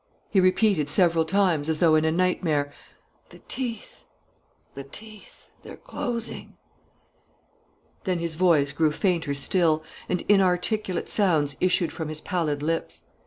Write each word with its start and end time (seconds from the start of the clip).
He 0.31 0.39
repeated 0.39 0.89
several 0.89 1.25
times, 1.25 1.69
as 1.69 1.79
though 1.79 1.93
in 1.93 2.05
a 2.05 2.11
nightmare: 2.11 2.73
"The 3.29 3.37
teeth! 3.47 4.03
the 4.73 4.83
teeth! 4.83 5.51
They're 5.61 5.77
closing!" 5.77 6.57
Then 8.05 8.17
his 8.17 8.33
voice 8.33 8.71
grew 8.73 8.91
fainter 8.93 9.35
still; 9.35 9.83
and 10.09 10.21
inarticulate 10.27 11.07
sounds 11.07 11.55
issued 11.61 11.93
from 11.93 12.09
his 12.09 12.19
pallid 12.19 12.63
lips. 12.63 13.03